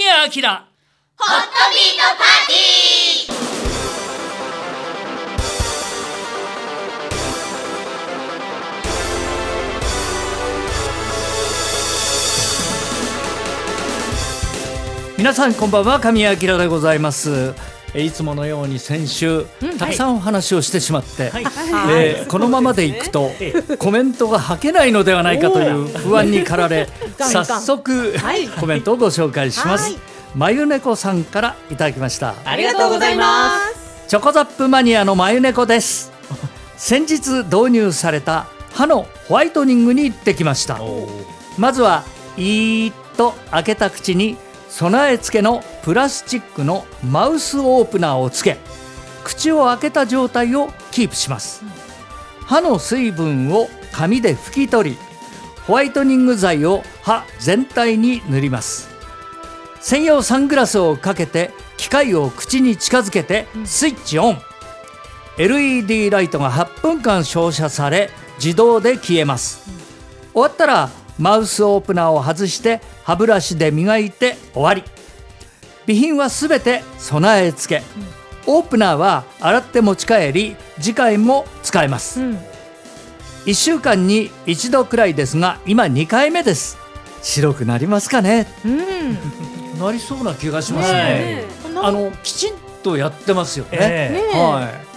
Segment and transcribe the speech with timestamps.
[0.00, 0.06] 明。
[0.06, 3.40] ホットビートパーティー。
[15.18, 16.00] 皆さんこんばんは。
[16.00, 17.54] 神谷明でございます。
[17.54, 19.44] えいつものように先週、
[19.78, 21.32] たくさんお話をしてしまって、
[21.90, 23.30] えーこのままでいくと、
[23.78, 28.14] コメントが吐けないのではないかという不安に駆られ早速、
[28.60, 29.96] コメントをご紹介します、
[30.34, 32.34] まゆねこさんからいただきました。
[32.44, 34.06] ありがとうございます。
[34.08, 36.12] チョコザップマニアのまゆねこです。
[36.76, 40.78] 先日導入された歯のホワイトニングに行ってきました。
[41.58, 42.04] まずは
[42.36, 44.36] いーっと開けた口に
[44.70, 48.56] 備え付けのプラスチックのマウスオープナーをつけ
[49.24, 51.62] 口を開けた状態をキープします。
[52.46, 54.98] 歯の水分を紙で拭き取り
[55.66, 58.88] ホワイトニング剤を歯全体に塗ります。
[59.80, 64.38] 専用サングラスをかけて機械を口に近づけてスイッチオン。
[65.38, 68.10] LED ライトが8分間照射され
[68.42, 69.68] 自動で消えます。
[70.32, 70.90] 終わったら
[71.20, 74.82] マウスオープナーを外して歯ブラシで磨いて終わり。
[75.84, 77.84] 備品はすべて備え付け。
[78.46, 82.20] オープナーは洗って持ち帰り次回も使えます、
[83.44, 86.78] 1週間に1度くらいですが今2回目です。
[87.22, 88.46] 白くなりますかね。
[89.78, 91.44] なりそうな気がしますね。
[91.82, 94.30] あのきちんとやってますよね、え。
[94.32, 94.90] はい。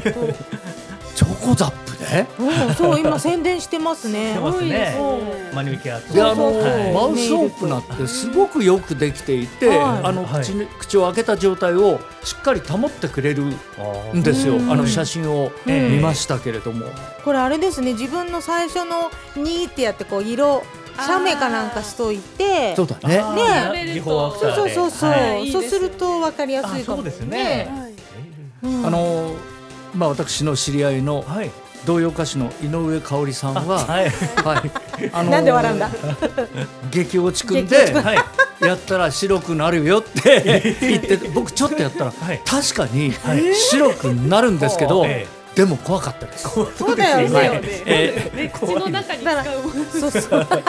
[1.14, 4.32] チョコザップでうん、そう今宣伝してますね。
[4.32, 4.58] してます
[5.54, 9.78] マニューケアとであの、はいマウスオープナーってすごくよくできていて、はい。
[10.04, 10.42] あのはい。
[10.42, 13.44] 口に口を開けた状態をしっかり保ってくれる
[14.14, 14.70] んですよ、うん。
[14.70, 16.86] あの写真をうん見ましたけれども、
[17.24, 17.92] これあれですね。
[17.92, 20.62] 自分の最初のにーってやってこう色
[20.98, 22.74] 写メかなんかしといて。
[22.76, 23.16] そうだね。
[23.18, 24.02] ね。
[24.02, 25.50] そうそうそうそう、はい。
[25.50, 26.94] そうするとわかりやすいかも。
[26.94, 27.68] あそうですね。
[28.62, 28.86] うん。
[28.86, 29.34] あの
[29.94, 31.50] まあ私の知り合いのはい
[31.84, 34.10] 童謡歌手の井上香織さんは、はい。
[34.10, 34.62] は
[35.00, 35.90] い、あのなんで笑うんだ？
[36.90, 38.64] 激落ちくんではい。
[38.64, 42.40] やったら白くなるよって 言って僕ちょっとやったら、はい。
[42.44, 43.12] 確かに
[43.70, 46.48] 白くなるんですけど、えでも怖かったです。
[46.48, 47.50] そうだよはい。
[47.50, 47.60] ね。
[47.86, 48.30] え。
[48.34, 49.84] ね、口の中に使うもの。
[49.90, 50.40] そうそう。
[50.40, 50.68] だか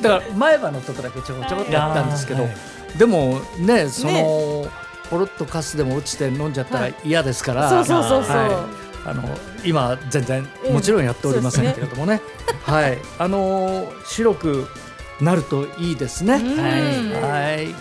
[0.00, 2.98] ら前歯のとこだけちょこちょこってやったんですけど、はい。
[2.98, 4.66] でもねその、
[5.10, 8.36] ポロッとカスでも落ちて飲んじゃったら嫌ですから、そうそうそうそう。
[8.36, 9.22] はいあの
[9.64, 12.20] 今全然もちろんやっておりませんけれどもね、
[12.66, 14.68] はいあのー白く
[15.20, 16.34] なるといいですね。
[16.34, 17.74] うんはい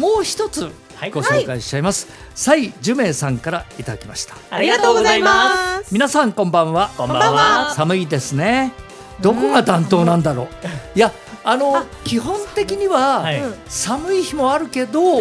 [0.00, 2.06] もう一つはいご紹介しちゃいます。
[2.34, 4.34] 蔡樹明さんからいただきました。
[4.50, 5.92] ありがとうございますす。
[5.92, 6.90] 皆さんこんばんは。
[6.96, 8.72] こんばんは寒いですね。
[9.20, 10.46] どこが担当なんだろう。
[10.94, 11.12] いや
[11.48, 13.24] あの基本的には、
[13.68, 15.20] 寒い日もあるけど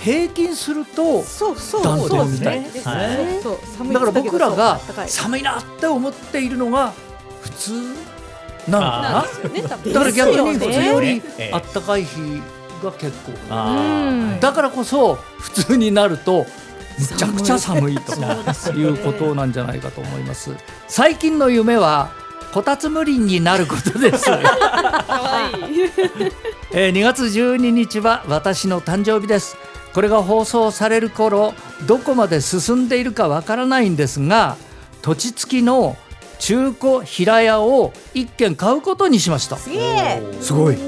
[0.00, 2.82] 平均するとそうそう暖そう冬みたいですね。
[2.84, 6.92] はいそう寒いだから僕らが寒いなって思っているのが
[7.42, 7.72] 普通
[8.66, 9.24] なのかあ
[9.54, 12.42] なだから逆に普通よりええあったかい日
[12.82, 13.12] が結
[13.48, 16.44] 構だからこそ普通になると
[16.98, 18.12] むちゃくちゃ寒いと
[18.52, 20.50] 寒いうことなんじゃないかと思います。
[20.88, 22.10] 最近の夢は
[22.52, 25.54] こたつ無林になることです、 可愛い
[26.72, 29.56] えー2月12日は私の誕生日です。
[29.94, 31.54] これが放送される頃
[31.86, 34.56] どこまで進んでいるかわからないんですが
[35.02, 35.96] 土地付きの
[36.38, 39.56] 中古平屋を一軒買うことにしました。
[39.56, 40.78] すごい。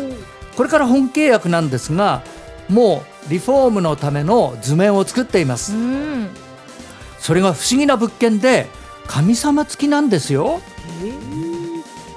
[0.56, 2.22] これから本契約なんですが
[2.68, 5.72] もうリフォームのための図面を作っています。
[5.72, 6.28] うん。
[7.18, 8.66] それが不思議な物件で
[9.06, 10.60] 神様付きなんですよ。
[10.60, 10.73] か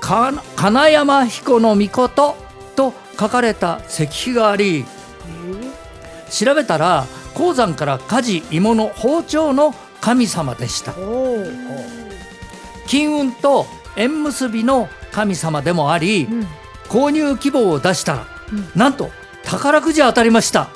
[0.07, 2.37] 金山彦の御事
[2.77, 4.85] と書かれた石碑があり
[6.29, 10.93] 調べたら鉱山から火事芋の包丁の神様でした。
[12.87, 13.65] 金運と
[13.97, 16.47] 縁結びの神様でもあり、うん。
[16.87, 19.11] 購入希望を出したら、うんなんと
[19.43, 20.69] 宝くじ当たりました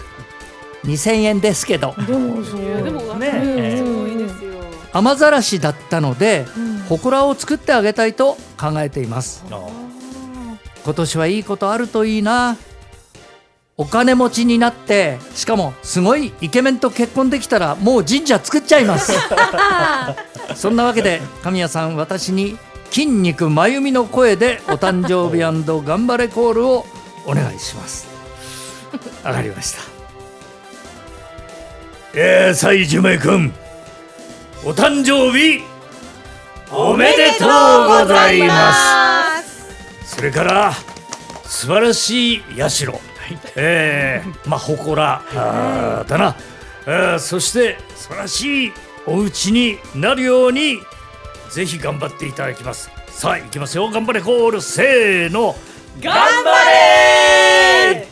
[0.84, 2.62] 2000円ですけどでもそう。
[2.84, 4.52] でも、ねね、すごいですよ。
[4.92, 9.46] 雨ざらしだったのでうん祠を作ってあげたいと考えています。
[9.50, 9.70] あ
[10.84, 12.58] 今年はいいことあるといいな。
[13.78, 19.14] お金持ちになってしかもすごいイケメンと結婚できたらもう神社作っちゃいます。
[20.56, 22.58] そんなわけで神谷さん私に
[22.90, 25.42] 筋肉真由美の声でお誕生日
[25.86, 26.86] 頑張れコールを
[27.26, 28.08] お願いします。
[29.24, 29.80] わかりました。
[32.14, 33.54] えー、西樹明君
[34.66, 35.71] お誕生日
[36.74, 40.08] おめでとうございます。
[40.08, 40.16] す。
[40.16, 40.72] それから
[41.44, 42.92] 素晴らしい社。
[43.58, 45.22] えー、まあ祠。
[45.36, 46.36] あーだな、
[46.86, 48.74] あーそして素晴らしい
[49.06, 50.80] お家になるように
[51.52, 52.90] ぜひ頑張っていただきます。
[53.10, 53.90] さあ行きますよ。
[53.90, 55.56] 頑張れコールせーの。
[56.02, 56.52] 頑張
[57.94, 58.08] れ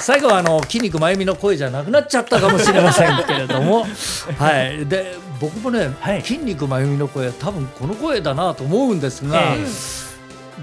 [0.00, 3.84] 最後はあの筋肉まゆみの声じゃなくなっちゃったかもしれませんけれども。
[4.40, 4.86] はい。
[4.86, 6.22] で僕もね、はい。
[6.22, 9.64] 筋肉まゆみの声は多分この声だなと思うんですが、え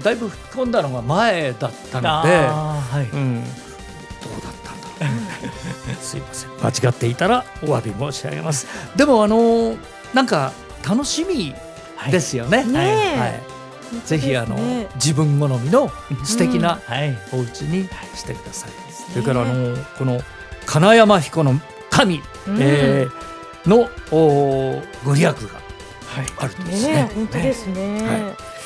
[0.02, 3.16] だいぶ吹き込んだのが前だったので、はい。
[3.16, 5.96] うん、どうだったんだろう。
[6.02, 6.50] すいません。
[6.84, 8.66] 間違っていたらお詫び申し上げます。
[8.96, 9.76] でもあの
[10.12, 10.52] なんか
[10.86, 11.54] 楽しみ
[12.10, 13.18] ですよね、ねえ。
[13.18, 13.42] はい、
[14.04, 15.90] ぜひあの、ね自分好みの
[16.24, 17.16] 素敵なはい。
[17.32, 18.70] お家にしてください、
[19.12, 20.20] それからあのこの
[20.66, 21.58] 金山彦の
[21.90, 22.58] 神、うん。
[22.60, 23.25] えー
[23.66, 25.32] のおご利益が
[26.38, 26.94] あるとですね。
[26.94, 28.00] ねえ本当ですね。
[28.02, 28.56] は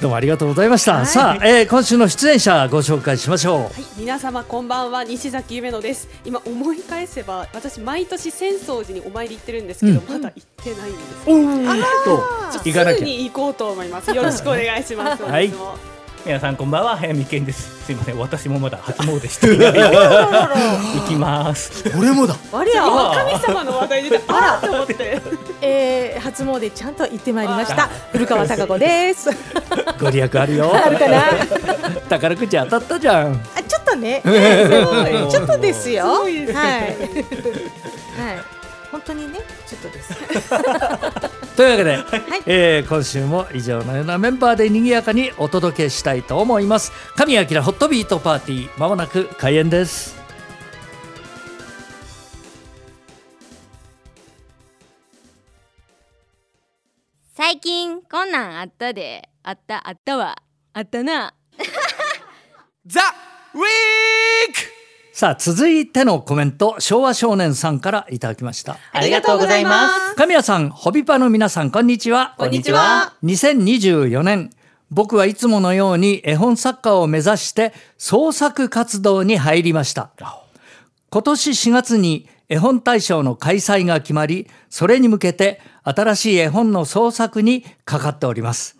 [0.00, 1.06] どうもありがとうございました、はい。
[1.06, 3.62] さあ、えー今週の出演者ご紹介しましょう。
[3.62, 6.08] はい、皆様こんばんは西崎夢乃です。
[6.24, 11.80] 今思い返せば私毎年浅草寺にお参り行ってるんですけど、まだ行ってないんですおー。
[11.80, 12.98] っと行かなきゃ。
[12.98, 14.12] すぐに行こうと思います。
[14.12, 15.22] よろしくお願いします。
[15.24, 15.52] はい
[16.24, 19.72] 皆さんこんばんは早見健ですすいません私もまだ初詣していない
[21.00, 25.22] 行きます俺もだありゃ、今神様の話題出て あらと思って
[25.62, 27.88] えー、初詣ちゃんと行ってまいりました。
[28.12, 29.30] 古川貴子です。
[30.00, 31.20] ご利益あるよあるかな？
[32.08, 34.20] 宝くじ当たったじゃんあ、ちょっとね。
[34.24, 36.14] すごいちょっとですよ。
[36.14, 36.70] すごいですねはい。
[36.70, 38.44] はい。
[38.90, 40.14] 本当にね、ちょっとです。
[41.56, 42.04] というわけで、
[42.46, 46.92] えー今週も以上のようなメンバーで賑やかにお届けしたいと思います。
[47.16, 50.16] 神谷明ホットビートパーティーまもなく開演です。
[57.36, 59.28] 最近こんなんあったで。
[59.42, 60.36] あったあったわ。
[60.72, 61.34] あったな。
[62.86, 63.00] ザ・
[63.54, 63.62] ウィー
[64.54, 64.77] ク
[65.18, 68.78] さあ続いてのコメント昭和少年さんからいただきました。
[68.92, 70.14] ありがとうございます。
[70.14, 72.36] 神谷さんホビパの皆さんこんにちは。
[72.38, 73.14] こんにちは。
[73.24, 74.50] 2024年。
[74.92, 80.12] 僕はいつものように絵本作家を目指して創作活動に入りました。
[81.10, 88.78] 今年4月に絵本大賞の開催が決まりそれに向けて新しい絵本の創作にかかっております。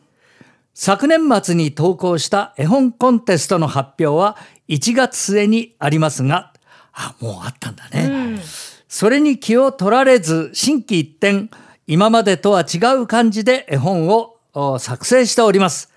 [0.81, 4.37] 昨年末に投稿した絵本コンテストの発表は
[4.69, 6.53] 1月末にありますが
[6.93, 8.41] あもうあったんだね、
[8.89, 11.49] それに気を取られず心機一転
[11.87, 15.93] 今までとは違う感じで絵本をお作成しております。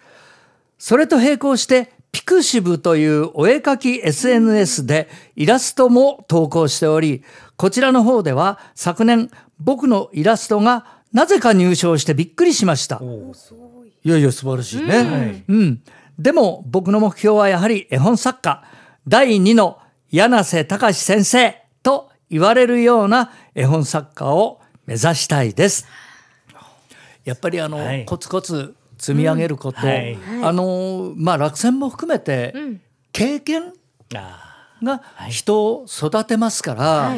[0.78, 7.24] それと並行してピクシブというお絵描き SNS でイラストも投稿しており
[7.56, 9.30] こちらの方では昨年
[9.60, 13.00] 僕のイラストがなぜか入賞してびっくりしました。
[14.04, 14.10] い。
[14.10, 15.82] やいや素晴らしいね、うん
[16.18, 18.64] でも僕の目標はやはり絵本作家
[19.08, 19.80] 第2の
[20.12, 25.88] 柳瀬隆先生と言われるような絵本作家を目指したいです。
[27.24, 28.06] やっぱりあの、はい。
[28.06, 30.18] コツコツ積み上げること、はい。
[30.44, 32.54] あのまあ落選も含めて、
[33.12, 33.74] 経験
[34.16, 37.16] あが人を育てますから、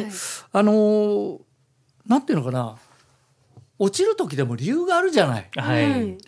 [0.52, 1.40] あの
[2.06, 2.76] なんていうのかな
[3.78, 5.50] 落ちる時でも理由があるじゃない。
[5.54, 6.18] ーはい。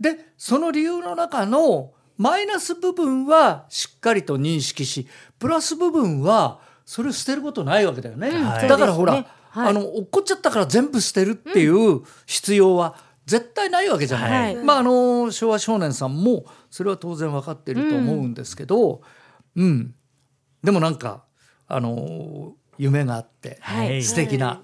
[0.00, 5.06] でその理由の中のマイナス部分はしっかりと認識し
[5.38, 8.30] プラス部分はそれを捨てることないわけだよね。
[8.30, 8.68] はい。
[8.68, 9.26] だからほら、ね。
[9.50, 9.68] はい。
[9.70, 14.54] あの落っこっちゃったから全部捨てるっていう必要は絶対ないわけじゃない。
[14.54, 14.64] はい。
[14.64, 19.02] まああの昭和少年さんもそれは当然分かってると思うんですけど、
[19.56, 19.94] うん、
[20.62, 21.24] でもなんか
[21.68, 24.02] あの夢があって、はい。
[24.02, 24.62] 素敵な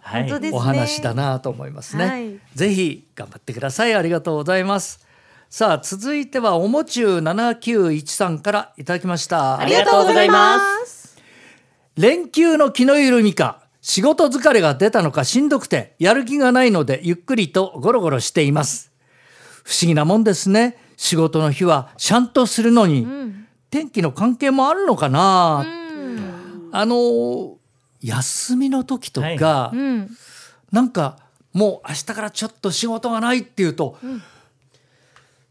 [0.52, 2.07] お話だなと思いますね。
[2.07, 2.40] はい。
[2.55, 3.95] ぜひ頑張ってください。
[3.95, 5.07] ありがとうございます。
[5.50, 9.59] さあ続いてはおもちゅう791さんからいただきました。
[9.59, 11.17] ありがとうございます。
[11.97, 18.93] 連休の気の緩みか仕事疲れが出たのかしんどくてやる気がないのでゆっくりとゴロゴロしています。
[19.64, 20.76] 不思議なもんですね。
[20.99, 23.07] 仕事の日はシャンとするのに、
[23.71, 25.64] 天気の関係もあるのかな、
[26.73, 27.57] あの
[28.02, 30.11] 休みの時とか、はうん。
[30.73, 31.19] なんか
[31.55, 33.97] もう明日からちょっと仕事がないっていうと、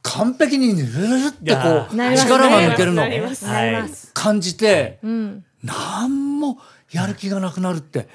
[0.08, 1.60] 完璧にぬるるってこ
[1.92, 4.12] う力が抜けるのなりますなります。
[4.14, 5.46] 感じて、うん。
[5.64, 6.58] なんも
[6.92, 8.08] やる気がなくなるって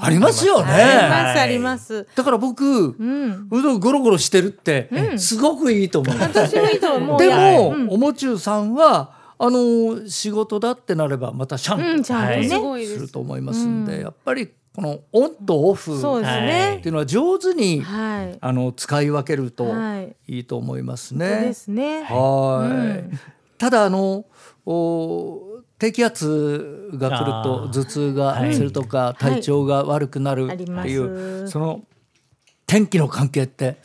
[0.00, 0.72] ありますよね。
[0.72, 2.06] ありますはいあります。
[2.14, 3.48] だから僕、うん。
[3.50, 6.16] うどんゴロゴロしてるってすごくいいと思う。
[6.18, 7.18] 私もいいと思う。
[7.18, 16.88] でやも、うんおもちゅうさんはあの仕事だってなればまたシャうん、ンちゃんとはいすると思いますんで、うんやっぱりこのオンとオフっそうですはねて。
[16.88, 18.38] いうのは上手に、はい。
[18.40, 20.14] あの使い分けるとはい。
[20.28, 21.40] いいと思いますね。
[21.40, 22.02] ですね。
[22.04, 23.20] はい、うん
[23.58, 24.24] ただあの
[24.64, 31.82] お低気圧が来ると頭痛がはいするとか体調が悪くなるっていうすその
[32.64, 33.78] 天気の関係って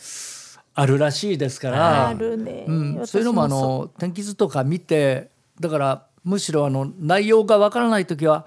[0.75, 8.45] あるらしいですからそういうのもあその天気図とか見てだからむしろあの内容がわからない時は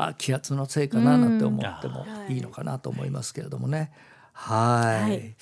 [0.00, 3.90] あ気圧のせいかななんて思ってもいいのかなと思いますけれどもね。
[4.32, 5.10] はい。
[5.10, 5.34] はい。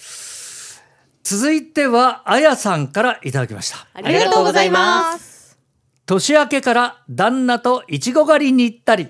[1.22, 3.76] 続いてはあやさんからいただきました。
[3.76, 5.58] あありがとうございます。
[6.06, 9.08] 年明けから旦那といちご狩りに行ったり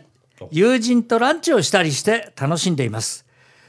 [0.51, 3.25] 友人とランチをしたりして楽しんでいます。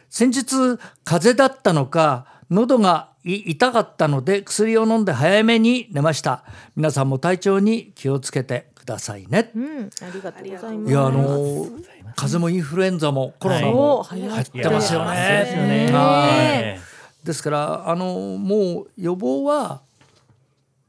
[0.10, 6.44] 先日風邪だったのか喉がい痛かったので薬を飲んで早めに寝ました。
[6.76, 8.72] 皆さんも体調に気をつけて。
[8.77, 9.52] くださいね。
[9.56, 10.92] うん、ありがとうございます。
[10.92, 11.66] いやあの
[12.16, 15.88] 風邪もインフルエンザもコロナそも入ってますよね。
[15.88, 15.92] ね。
[15.92, 16.78] は
[17.24, 17.26] い。
[17.26, 19.82] ですからあのもう予防は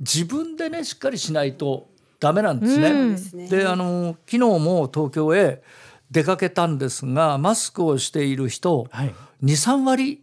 [0.00, 1.88] 自分でねしっかりしないと
[2.20, 2.90] ダメなんですね。
[2.90, 3.48] うん。
[3.48, 5.62] であの昨日も東京へ
[6.10, 9.14] 出かけたんですがマスクをしている人はい。
[9.42, 10.22] 23割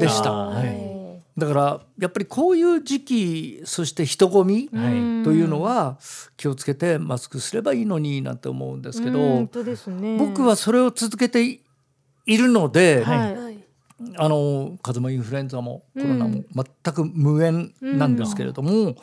[0.00, 0.32] でした。
[0.32, 0.87] はい
[1.38, 5.24] だからやっぱりこういう時期そして人混みはい。
[5.24, 5.98] というのは
[6.36, 10.18] 気をつけてマスクすればいいのになんて思うんですけど、うん本当ですね。
[10.18, 13.36] 僕はそれを続けているので、はい。
[13.36, 13.58] はい
[14.16, 18.94] あの風邪もインフルエンザもコロナも全く無縁なんですけれども、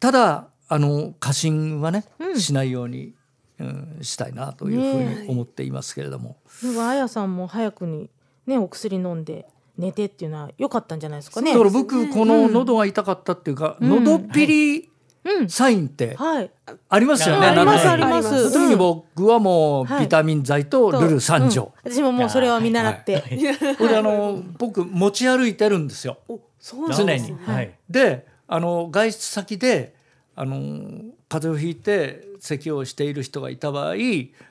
[0.00, 3.12] ただあの過信はね、しないように、
[3.58, 8.08] うん、したいなというふうに思っていますけれども、でもあやさんも早くに
[8.46, 9.46] ねお薬飲んで
[9.78, 11.52] 寝てっていうのは良かったんじゃないですかね。
[11.52, 14.90] だから僕この喉が痛かったっていうか、喉っぴり
[15.26, 15.48] うん。
[15.48, 16.50] サインってはい。
[16.88, 18.52] ありますよね、あありますあります。
[18.52, 20.04] 特に僕はもうはい。
[20.04, 21.92] ビタミン剤とルル三錠、うん。
[21.92, 23.22] 私ももうそれを見習って、
[23.76, 26.18] これあの僕持ち歩いてるんですよ。
[26.28, 27.36] おそうなん常ですに。
[27.44, 27.72] はい。
[27.90, 29.94] であの外出先で
[30.36, 33.94] あの風邪をひいて咳をしている人がいた場合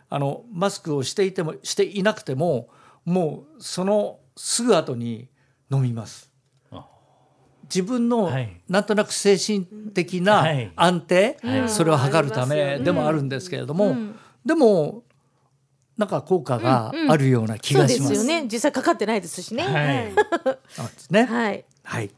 [0.10, 2.68] あのマスクをしていてもしていなくても
[3.06, 5.30] もうそのすぐ後に
[5.72, 6.30] 飲みます
[6.72, 6.86] あ。
[7.64, 13.96] 自分のはいなんとなく精神的なはい安定、はいそれを測るためでもあるんですけれども、
[14.46, 15.04] でも
[15.98, 18.10] なんか効果があるような気がします。
[18.14, 20.14] ですよね実際かかってないですしねはい。
[20.70, 21.26] そうですね。
[21.26, 22.12] はいはい。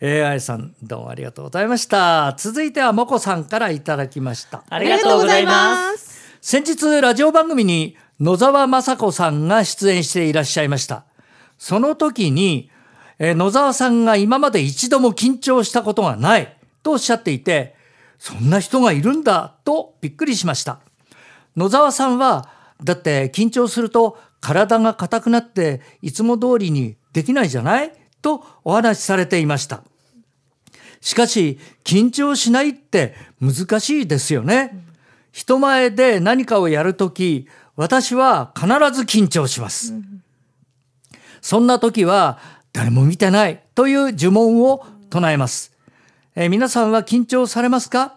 [0.00, 2.34] えー、あやさんどうもありがとうございました。
[2.38, 4.62] 続いてはもこさんからいただきました。
[4.68, 5.98] ありがとうございます。
[5.98, 11.04] す先日ラジオ番組に野沢雅子さんが出演していらっしゃいました。
[11.58, 12.70] その時に、
[13.18, 17.74] えー野沢さんが今まで一度も緊張したことがないとおっしゃっていて、
[18.18, 20.80] そんな人がいるんだとびっくりしました。
[21.56, 22.50] 野沢さんは
[22.82, 27.92] だって緊張すると体が硬くなっていつも通りにできないじゃない？
[28.20, 29.82] とお話しされていました。
[31.00, 34.84] しかし緊張しないって難しいですよね。
[35.32, 37.46] 人前で何かをやるとき
[37.76, 39.94] 私は必ず緊張します。
[41.40, 42.38] そんな時は
[42.72, 45.72] 誰も見てないという呪文を唱えます。
[46.34, 48.14] えー皆さんは緊張されますか？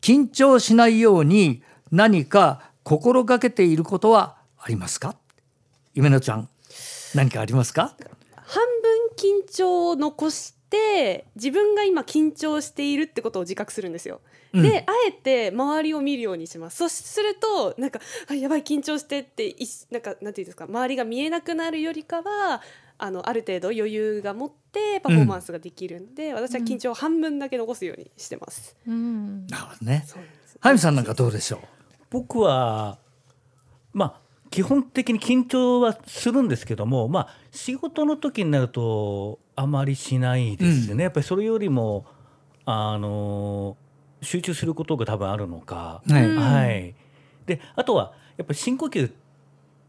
[0.00, 5.14] 緊張しないように何か心がけていることはありますか？
[5.94, 6.48] 夢野ちゃん
[7.14, 7.94] 何かありますか？
[8.34, 14.20] 半分緊張を残して自分が今緊張しているってことを自覚するんですよ。
[14.52, 14.62] うん。
[14.62, 16.76] であえて周りを見るようにします。
[16.76, 19.56] そうするとなんかあやばい緊張してってい
[19.90, 22.62] なんかなんていうんですか周りが見えなくなるよりかは
[22.98, 28.76] あのある程度余裕が持ってパフォーマンスができるんで、私は緊張を半分だけ残すようにしてます。
[28.86, 29.46] うん。
[29.48, 30.04] なるほどね。
[30.06, 30.58] そうなんです。
[30.60, 31.60] ハイムさんなんかどうでしょ
[32.10, 32.98] 僕は
[33.92, 42.06] まあ基本的に緊張はするんですけどもまあ仕事の時になるとあまりしないですね、やっぱりそれよりも
[42.64, 43.76] あの
[44.22, 46.36] 集中することが多分あるのか、う、はいうん。
[46.38, 46.94] はい。
[47.46, 49.12] であとはやっぱり深呼吸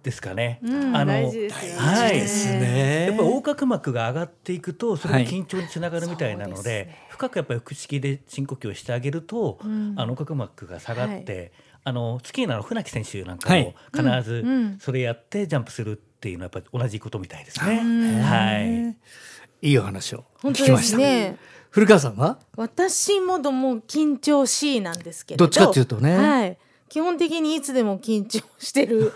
[0.03, 1.77] ですかね、うんあの大事ですよね。
[1.79, 2.13] はい。
[2.13, 3.05] ですね。
[3.07, 7.07] やっぱり横隔膜が上がっていくとそれがはい緊張につながるみたいなので,、そうですね。
[7.09, 9.93] 深くやっぱり腹式で深呼吸をしてあげると、ん。
[9.95, 11.53] あの横隔膜が下がって、
[11.85, 13.63] あのスキーのあの船木選手なんかはい。
[13.63, 14.77] も必ずうん。
[14.79, 17.79] それやってジャンプするっていうのはやっぱり同じことみたいですね。
[17.81, 19.69] うんはい。
[19.69, 21.37] いいお話を聞きますした。
[21.73, 22.37] ね古川さんは？
[22.55, 25.45] 私もども緊張しいなんですけれど。
[25.45, 26.15] どっちかっていうとね。
[26.15, 29.11] はい、基本的にいつでも緊張してる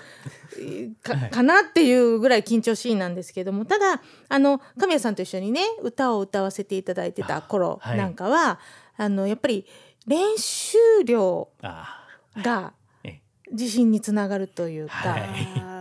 [0.57, 1.29] えー かはい。
[1.29, 3.65] かなっていうぐらい緊張しいなんですけども。
[3.65, 7.97] ただあの神谷さんと一緒にね歌を歌わせていただいてた頃はい。
[7.97, 8.59] なんかは
[8.97, 9.65] あ,、のやっぱり
[10.07, 12.73] 練習量あが
[13.03, 13.21] え。
[13.51, 15.23] 自信につながるというか、はい。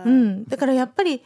[0.05, 1.23] うん、だからやっぱり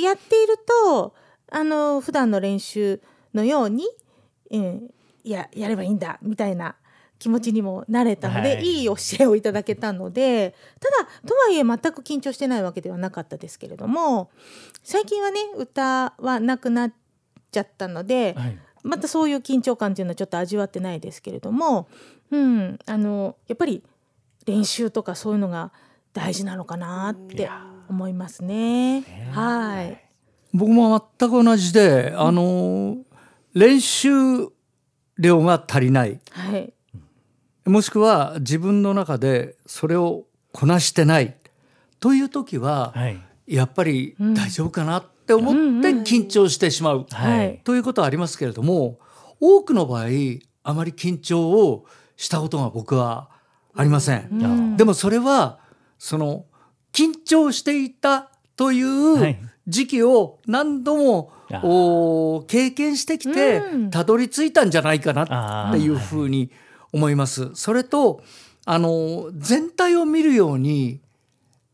[0.00, 1.12] やっていると
[1.50, 3.00] あの普段の練習
[3.34, 3.84] のように、
[4.50, 4.90] うん、
[5.24, 6.76] ややればいいんだみたいな
[7.18, 14.30] 気持ちにもなれたので、はいい、い教えをいただけたのでただとはいえ全く緊張してないわけではなかったですけれども
[14.82, 16.92] 最近はね歌はなくなっ
[17.50, 21.88] ちゃったので、はいまたそういう緊張感っていうのはちょっと味わってないですけれども、
[22.30, 23.82] うん、あのやっぱり
[24.44, 25.72] 練習とかそういうのが
[26.12, 27.48] 大事なのかなって
[27.88, 29.30] 思いますね。
[29.32, 30.00] はい。
[30.52, 32.98] 僕も全く同じで、あの
[33.54, 34.48] 練習
[35.18, 36.20] 量が足りない。
[36.30, 36.72] はい。
[37.64, 41.36] もしくは自分の中でそれをこなしてない。
[42.00, 43.20] という時は、はい。
[43.46, 47.60] やっぱり大丈夫かなって思って緊張してしまう、はい。
[47.64, 48.98] ということはありますけれども
[49.40, 50.06] 多くの場合
[50.62, 53.30] あまり緊張をしたことが僕は
[53.74, 54.28] ありません。
[54.32, 54.76] うん。
[54.76, 55.60] でもそれは
[55.98, 56.46] その
[56.92, 59.32] 緊張していたといはい。
[59.32, 63.90] う時期を何度も、あお経験してきてうん。
[63.90, 66.50] たどり着いたんじゃないかなっていうふうに
[66.92, 67.50] 思います。
[67.54, 68.22] それと
[68.64, 71.00] あの全体を見るように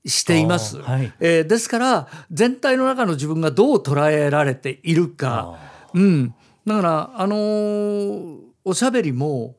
[0.05, 0.81] しています。
[0.81, 1.13] はい。
[1.21, 5.59] えーですから全体の中の自分がどう捉えられているか、
[5.95, 6.35] うん、
[6.67, 9.57] だからあのーおしゃべりも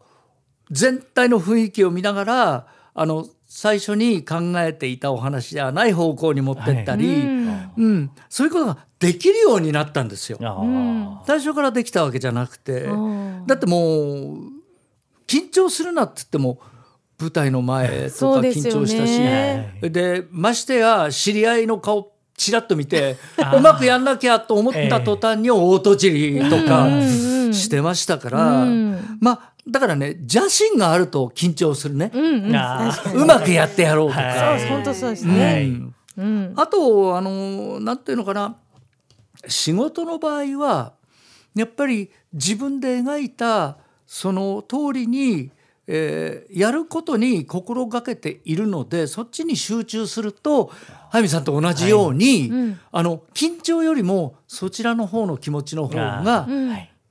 [0.70, 7.72] 全体の雰囲気を見ながらあの最初に考えていたお話ではない方向に持ってったり、うん。
[7.76, 10.38] うん、そういうことができるようになったんですよ。
[11.26, 12.84] 最初からできたわけじゃなくて。
[12.84, 14.38] うんだってもう
[15.28, 16.60] 緊張するなって言っても
[17.20, 19.92] 舞台の前とか緊張したし、はい。
[19.92, 23.18] でましてや知り合いの顔ちらっと見て
[23.56, 27.54] うまくやんなきゃと思った途端に大とかうんうんうん。
[27.54, 29.18] してましたから、うん。
[29.20, 34.22] まあだからね邪心があると緊張するね、うまくやってやろうとか。
[34.22, 35.34] はいそう本当そうですうん。
[35.34, 35.72] ね。
[36.18, 38.58] うん、あとあのなんていうのかな
[39.48, 40.94] 仕事の場合は
[41.56, 45.52] やっぱり自分で描いたその通りに、
[45.88, 50.72] えーやることに心がけているのでそっちに集中すると
[51.10, 56.48] 早見さんと同じように、うんあの緊張よりもそちらの方の気持ちの方が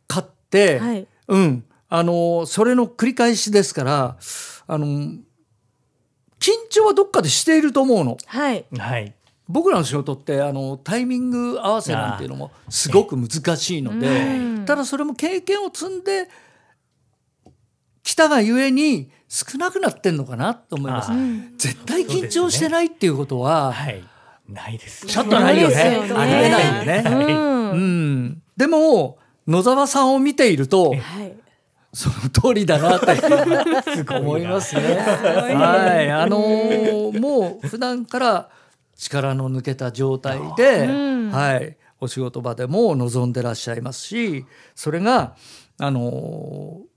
[0.08, 4.16] 勝って、はいうん、あのそれの繰り返しですから
[4.66, 5.20] あの緊
[6.70, 8.16] 張はどっかでしていると思うの。
[8.26, 8.64] はい。
[8.78, 9.14] はい
[9.50, 16.28] 僕らの仕事ってあのタイミング合わせなんていうのもすごく難しいので、うんただそれも経験を積んで
[18.04, 21.14] きたがゆえに少なくなってんのかなと思いますあ。
[21.56, 24.04] 絶対緊張してないっていうことははい
[24.48, 25.74] ないですちょっとないよね。
[26.14, 27.04] ありえないよね。
[27.06, 31.32] ううんん、でも野沢さんを見ているとはい。
[31.92, 34.94] その通りだなって思いますね。
[34.94, 38.48] はい、あのーもう普段から
[39.00, 45.36] 力の抜けた状態で、うんはい、お仕事場でも望んでらっしゃいますし、それが
[45.78, 46.90] あのー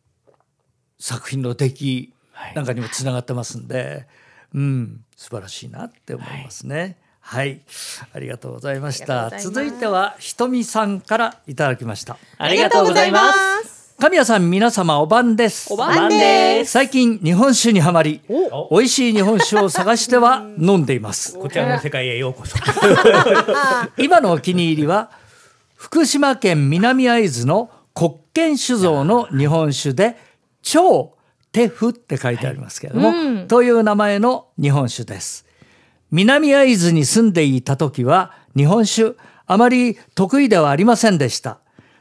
[0.99, 4.07] 作品の出来はいなんかにもつながってますんで、
[4.53, 6.97] うん、素晴らしいなって思いますね。
[7.19, 7.61] はい、
[8.13, 9.25] ありがとうございました。
[9.25, 12.17] ありがとうございます続いてはひとみさんからいただきました。
[12.37, 13.82] ありがとうございますす。
[14.03, 15.73] 神谷さん皆様お晩です。
[15.73, 16.71] お晩です。
[16.71, 18.19] 最近日本酒にはまり
[18.69, 21.39] 美味しい日本酒を探しては飲んでいます。
[21.39, 22.57] こちらの世界へようこそ。
[23.97, 25.09] 今のお気に入りは
[25.77, 30.17] 福島県南会津の国権酒造の日本酒で
[30.61, 31.15] 超
[31.53, 33.47] テフって書いてありますけれども、うん。
[33.47, 35.45] という名前の日本酒です。
[36.11, 39.13] 南会津に住んでいた時は日本酒
[39.45, 41.59] あまり得意ではありませんでした。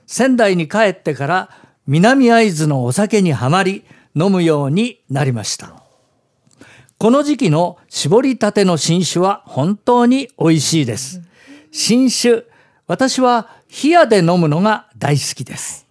[0.08, 5.72] 仙台に帰ってから南会津のお酒にはまり飲むようになりました。
[6.98, 11.20] この時期の絞りたての新酒は本当に美味しいです。
[11.72, 12.44] 新酒
[12.86, 13.48] 私は
[13.82, 15.86] 冷やで飲むのが大好きです。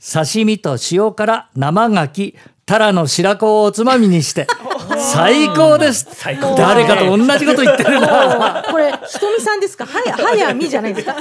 [0.00, 4.46] 刺身と塩辛生牡蠣タラの白子をおつまみにして
[5.12, 6.06] 最高です。
[6.12, 8.64] 最高誰かと同じこと言ってるな。
[8.70, 9.84] これひとみさんですか？
[9.84, 11.14] はやはやみじゃないですか？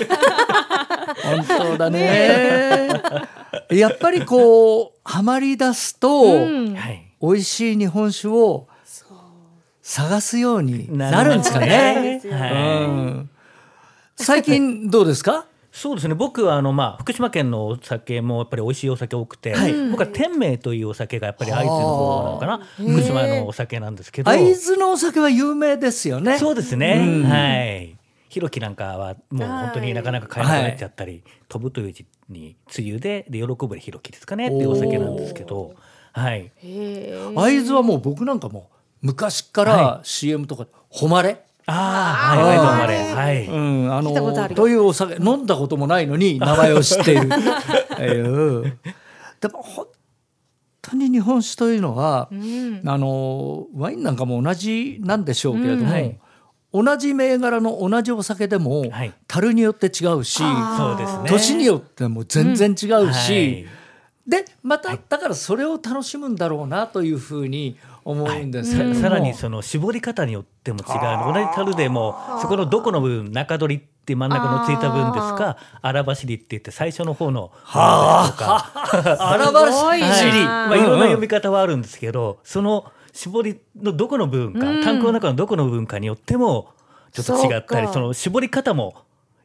[1.23, 2.89] 本当だね。
[3.69, 6.25] やっぱりこうハマり出すと、う
[6.71, 6.75] ん。
[6.75, 7.03] はい。
[7.21, 8.67] 美味しい日本酒を
[9.81, 12.21] 探すようになるんですかね。
[12.31, 12.87] はうい。
[13.21, 13.29] ん。
[14.15, 15.45] 最近どうですか？
[15.71, 16.15] そうですね。
[16.15, 19.53] 僕はあの、まあ、福島県のお酒もやっぱり美味しいお酒多くて、
[19.91, 22.61] 僕は天明というお酒がやっぱり会津の方なのかな。
[22.77, 24.31] 福島のお酒なんですけど。
[24.31, 26.39] 会津のお酒は有名ですよね。
[26.39, 27.29] そうですね、うん。
[27.29, 27.96] はい
[28.29, 35.73] ひろきなんかはもう本当になかなか買えなくなっちゃったり、飛ぶという字に梅雨でで喜ぶでひろきですかねっていうお酒なんですけど
[36.13, 36.51] はい。
[37.35, 38.69] 会津はもう僕なんかも
[39.03, 47.29] う昔からは CM とか誉れ、ああはいはいはい、うんあのというお酒飲んだこともないのに 名前を知っている。
[47.99, 48.73] えー
[49.39, 49.87] でも本
[50.81, 52.81] 当に日本酒というのは、うん。
[52.85, 56.19] あのワインなんかも同じなんでしょうけれども、うんはい
[56.73, 59.13] 同じ銘柄の同じお酒でも、はい。
[59.27, 60.43] 樽によって違うし
[60.77, 61.29] そうですね。
[61.29, 63.65] 年によっても全然違うし、はい。
[64.27, 68.71] でまた、だからそれを楽しむんだろうなというふうに思うんです。
[68.73, 70.85] けれども、ささらにその絞り方によっても違う。
[71.25, 78.29] の同じ樽でもそこのどこの部分中取りって真ん中のついた分ですか荒走りって言って最初の方のはあ。
[78.29, 78.71] とか。
[79.31, 80.13] 荒々しいはい。
[80.13, 84.83] 尻、まあ、いろんな読み方はあるんですけど、その絞りのどこの部分か、うん。
[84.83, 86.69] タンクの中のどこの部分かによっても
[87.11, 88.95] ちょっと違ったりその絞り方も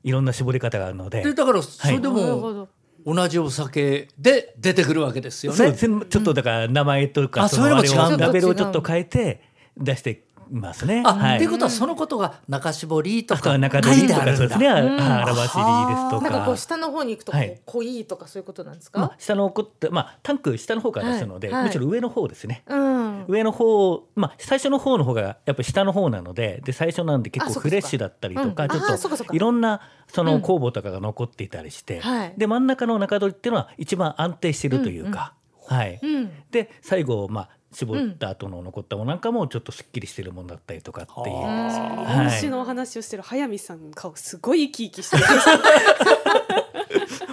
[0.04, 1.22] いろんな絞り方があるので。
[1.22, 2.68] でだからそれでもど。
[3.04, 5.74] 同じお酒で出てくるわけですよね。
[5.74, 7.48] ちょっとだから名前とか、うん。
[7.48, 7.64] だ。
[7.64, 9.40] あれをラベルをちょっと変えて
[9.76, 10.22] 出して
[10.52, 11.02] ますね。
[11.04, 11.36] あ、はい。
[11.36, 14.34] っていうことはそのことが中絞りとかは中取りと書いてあるんだ。
[14.34, 14.68] かそうですね。
[14.68, 15.00] あうん。
[15.00, 16.44] あ荒走りですとなんかか。
[16.46, 17.60] こう下の方に行くとこうはい。
[17.64, 21.54] 濃いとかそういうことなんですまあか、下の奥ってまあタンク下の方から出すので、はい。
[21.56, 21.66] はい。
[21.66, 22.62] むしろ上の方ですね。
[22.66, 23.24] うん。
[23.28, 28.68] 上の方、まあ、最初の方の方がやっぱり下の方なのでで最初なんで結構フレッシュだったりとかうん。
[28.68, 30.42] ちょっといろんなそうのん。
[30.42, 32.34] 酵母とかが残っていたりして、はい。
[32.36, 35.34] で真ん中の中取りっていうのは一番安定してるというか、
[35.66, 36.30] はい、うん。
[36.50, 42.06] で最後まあ絞った後の残ったものなんかもちょっとすっきりしてるものだったりとかっていう、ははい。
[42.06, 45.24] 日本酒のお話をしてる早見さんの顔すごい生き生きしてる。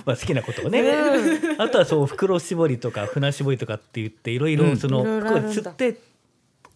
[0.05, 5.41] まあ、好きなことをね、うあとはそう袋絞りとか船絞りとかって言っていろいろその袋るんだ。
[5.41, 5.99] で釣って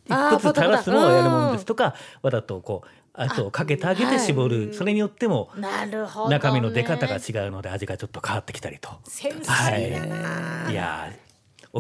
[0.06, 8.90] 一個ずつ垂らすのをやるものですとかわざとこうあとかけてあげて絞る、それによってもなるほど、ね、中身の出方が違うので味がちょっと変わってきたりと。
[9.06, 9.84] センスはい。
[9.84, 11.23] いいな、いやー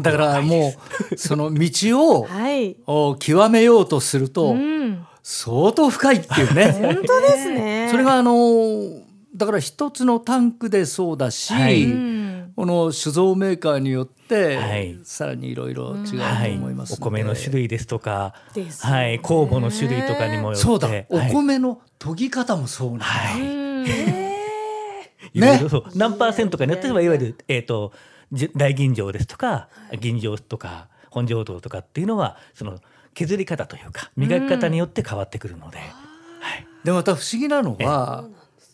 [0.01, 0.73] だからも
[1.12, 1.69] うその道
[2.17, 6.71] をはい、お極めようとするとうん、相当深いっていうね。
[6.71, 7.88] 本当ですね。
[7.91, 9.03] それがあの
[9.36, 11.84] だから一つのタンクでそうだし、はい。
[11.84, 12.23] うん
[12.56, 14.99] この酒造メーカーによって、はい。
[15.03, 16.53] さらにいろいろ違うとはい。
[16.53, 18.36] 思いますお米の種類ですとか、
[18.82, 20.62] はい、酵母の種類とかにもよって。
[20.62, 21.32] そうだ、おはい。
[21.32, 23.41] 米の研ぎ方もそうなんだ、はい。
[23.41, 23.86] うん
[25.34, 25.84] いろいろそう。
[25.95, 27.99] 何パーセントかによってはいわゆる、えー、とじ
[28.55, 29.69] 大吟醸ですとか
[29.99, 32.79] 吟醸とか本醸造とかっていうのはその
[33.13, 35.77] 削り方というか磨き方によって変わってくるので、
[36.83, 38.25] でまた不思議なのは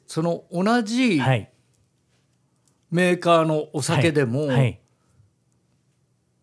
[0.07, 1.51] その同じはい。
[2.91, 4.79] メーカーのお酒でも、はい。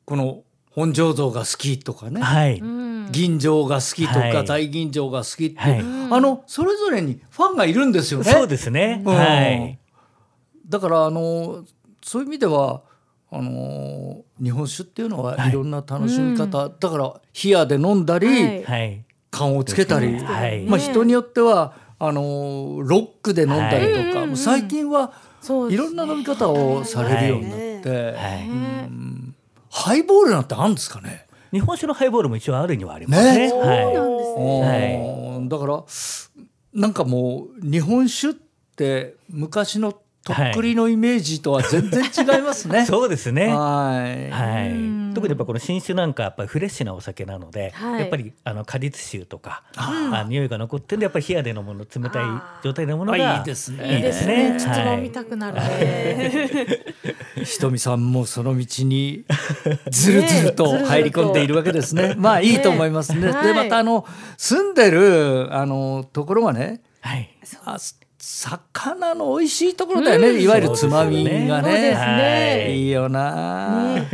[0.04, 3.08] この本醸造が好きとかね、はい、うん。
[3.10, 4.44] 吟醸が好きとか、はい。
[4.44, 5.80] 大吟醸が好きって、はい。
[5.80, 8.30] あのそれぞれにファンがいるんですよね。
[8.30, 9.14] そうですね、うん。
[9.14, 9.78] はい。
[10.68, 11.64] だからあの
[12.02, 12.82] そういう意味では
[13.38, 15.50] あの日本酒っていうのははい。
[15.50, 18.64] いろんな楽しみ方、だから冷やで飲んだり、はい。
[18.64, 19.04] はい。
[19.30, 20.64] 缶をつけたり、はい。
[20.64, 24.36] まあ、人によってはあのロックで飲んだりとか、はい。
[24.36, 28.48] 最近はそうですいろんな飲み方をされるようになって、はい。
[28.48, 29.34] うん。
[29.70, 31.26] ハイボールなんてあるんですかね？
[31.52, 33.48] 日本酒のハイボールも一応あるにはありますね。
[33.48, 33.52] ね。
[33.52, 33.96] はい。
[33.96, 35.84] おーだから
[36.72, 38.36] なんかもう日本酒っ
[38.76, 39.94] て昔の
[40.26, 42.84] とっくりのイメージとは全然違いますね。
[42.84, 43.46] そうですね。
[43.46, 52.24] はいはいうん、特にやっぱこの新酒なんかやっぱりフレッシュなお酒なので、はいやっぱりあの果実臭とかあ匂いが残ってるんでやっぱり冷やで飲むの冷たい
[52.64, 54.56] 状態のものがあいいですねいいですね。
[54.58, 56.80] ちょっと飲みはいたくなるね。
[57.44, 59.24] ひとみさんもその道に
[59.92, 62.14] ずるずると入り込んでいるわけですね。
[62.18, 63.30] まあいいと思いますね。
[63.30, 64.04] はいでまたあの
[64.36, 67.30] 住んでるあのところがね、はい。
[67.64, 67.78] あ
[68.28, 70.40] 魚の美味しいところだよね。
[70.42, 72.16] いわゆるつまみがそうですね。
[72.16, 73.94] ねいいよな。
[73.94, 74.10] ね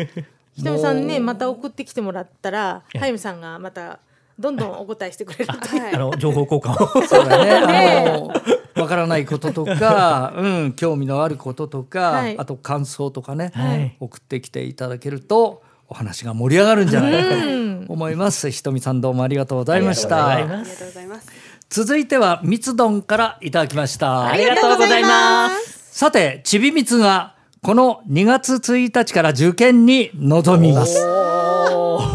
[0.54, 4.00] ひとみさんねまた送ってきてもらったらはゆみさんがまた
[4.38, 7.02] どんどんお答えしてくれるという あの情報交換を。
[7.08, 7.52] そうだね。
[7.52, 8.34] あの
[8.82, 18.50] わからないこととか、 うん、興味のあることとか、はいあと感想とかね、はい送ってきていただけるとお話が盛り上がるんじゃないかうんと思います。
[18.50, 20.28] ひとみさんどうもありがとうございました。
[20.28, 21.41] ありがとうございます。
[21.72, 24.26] 続いてはみつ丼からいただきました。
[24.26, 25.98] ありがとうございます。
[25.98, 31.00] さて、ちびみつがこの2月1日から受験に臨みます。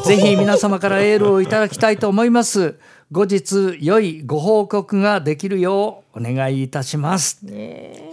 [0.06, 2.76] ぜひ皆様からエールをいただきたいと思います。
[3.12, 7.46] 後日良いご報告ができるようお願いいたします。
[7.46, 8.04] ね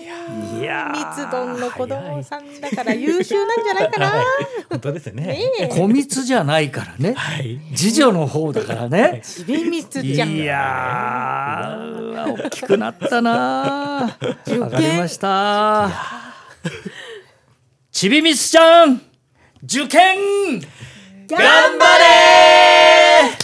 [0.58, 4.06] いやみつ丼の子供さんだから優秀なんじゃないかな。
[4.10, 4.24] はい
[4.70, 5.38] 本当ですね。
[5.60, 7.14] ー、小蜜じゃないからね。
[7.14, 7.60] はい。
[7.74, 9.20] 次女の方だからね。
[9.24, 10.30] ちびみつちゃん。
[10.30, 11.76] いや
[12.44, 14.58] 大きくなったなー。
[14.58, 15.90] わかりました。
[17.90, 19.00] ちびみつちゃん、
[19.62, 20.60] 受験
[21.28, 21.38] 頑
[21.78, 21.98] 張
[23.38, 23.43] れ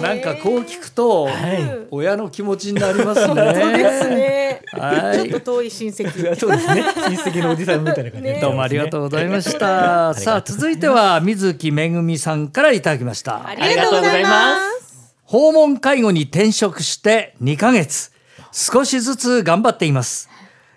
[0.00, 1.86] なんかこう聞くと、はい。
[1.90, 3.34] 親の気持ちになりますね。
[4.14, 4.62] ね。
[4.72, 10.14] はいちょっと遠い親戚 そうですね親戚のおじさんみたいな感じで、ね どうもありがとうございましあた。
[10.14, 13.46] さあ続いては水木めぐみさんからいただきました。
[13.46, 18.10] ありがとうございます訪問介護に転職して2ヶ月
[18.52, 20.28] 少しずつ頑張っています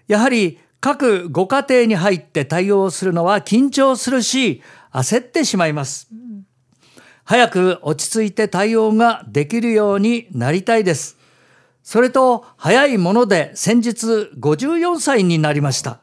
[0.07, 4.61] やはり各ご家庭に入って対応するのは緊張するし
[4.93, 6.07] 焦ってしまいます
[7.25, 11.17] 早く落ち着いて対応ができるようになりたいです。
[11.83, 15.99] それと早いもので先日54歳になりました。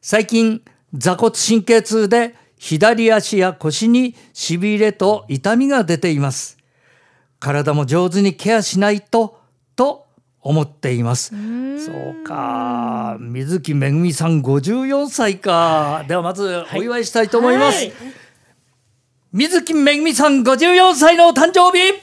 [0.00, 0.62] 最近
[0.94, 6.58] 座骨神経痛で左足や腰にしびれと痛みが出ています。
[7.40, 9.38] 体も上手にケアしないと
[9.76, 10.06] と
[10.40, 11.32] 思っています。
[11.84, 13.16] そうか。
[13.20, 16.04] 水木めぐみさん54歳か。
[16.08, 17.92] ではまずお祝いしたいと思います、
[19.30, 22.00] 水木めぐみさん54歳のお誕生日。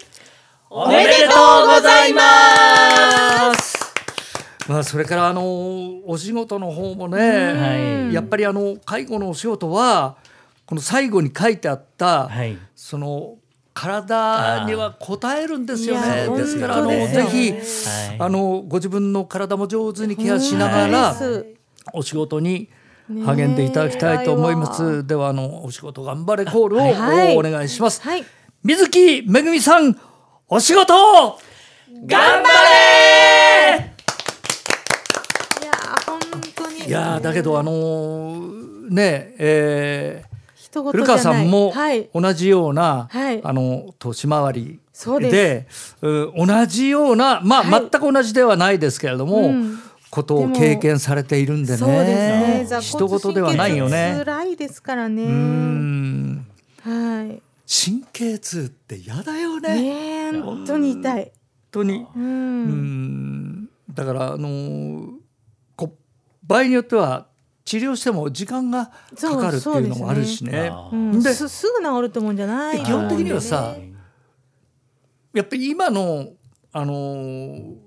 [0.69, 2.21] おめでとうございま
[3.55, 3.77] す。
[4.67, 5.41] まあそれからあの
[6.05, 10.17] お仕事の方もね、はいやっぱりあの介護のお仕事は
[10.67, 12.59] この最後に書いてあった、はい。
[12.75, 13.37] その
[13.73, 16.27] 体には応えるんですよいね。
[16.27, 17.61] やですからあのぜひ、はい。
[18.19, 21.15] あのご自分の体も上手にケアしながら、
[21.91, 22.69] お仕事に
[23.09, 25.05] 励んでいただきたいと思います。
[25.05, 27.37] ではあのお仕事頑張れコールを、はい。
[27.37, 28.01] お願いします。
[28.01, 28.25] はい。
[28.63, 29.95] 水木めぐみさん
[30.47, 30.93] お仕事！
[32.05, 33.93] 頑張れ！
[35.61, 36.19] いやー本
[36.55, 36.79] 当に。
[36.87, 40.35] いやーだけどあのーねえー
[40.91, 42.09] 古川さんもはい。
[42.13, 43.39] 同じような、はい。
[43.41, 44.79] あの年回り
[45.21, 45.67] で
[46.01, 47.81] 同じようなまあ、はい。
[47.89, 49.79] 全く同じではないですけれども、うん
[50.15, 54.15] ことを経験されているんでねそうですね座人事ではないよね。
[54.23, 55.25] 辛いですからね
[56.81, 59.75] はい神経痛って嫌だよね。
[59.75, 59.87] ね
[60.37, 61.31] え本当に痛い本
[61.71, 62.63] 当にううん
[63.63, 65.09] んだからあのー
[65.75, 65.93] こ
[66.47, 67.27] 場合によっては
[67.65, 70.71] 治療しても時間がかかるっていうのもあるしね。
[71.21, 73.75] ですすぐ治るってもんじゃない基本的にはとさ
[75.33, 76.29] やっぱり今の
[76.71, 77.84] あのー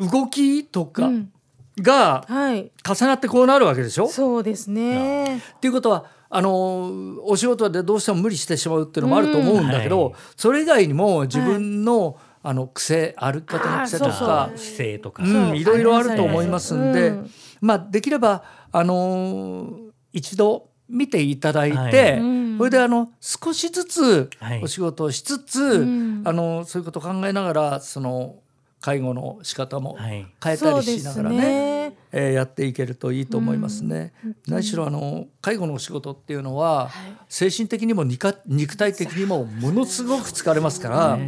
[0.00, 1.32] 動きとかうん。
[1.80, 2.70] がはい。
[2.86, 5.38] 重なってこうなるわけでしょ、そうですね。
[5.38, 10.20] っていうことはあのーお仕事でどうしても無理してしまうっていうのもあると思うんだけど、うんはい。
[10.36, 17.30] それ以外にも自分の,、あの癖歩き方の癖とか姿勢とか、うん、いろいろあると思いますんで、うん。
[17.60, 22.18] まあできればあのー一度見ていただいて、はい。
[22.18, 22.58] うん。
[22.58, 24.62] それであの少しずつはい。
[24.62, 26.22] お仕事をしつつ、ん。
[26.26, 28.36] あのそういうことを考えながらその
[28.80, 30.26] 介護の仕方もはい。
[30.42, 31.96] 変えたりしながらねね。
[32.12, 34.12] えーやっていけるといいと思いますね。
[34.48, 36.90] 何しろあの介護のお仕事っていうのは、
[37.28, 41.18] 精神的にも肉肉体的にもものすごく疲れますから、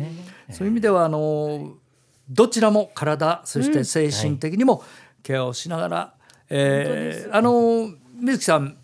[0.51, 1.75] そういう意味ではあの
[2.29, 4.83] どちらも体そして精神的にも
[5.23, 6.15] ケアをしながら、
[6.51, 8.77] えーあの水木さん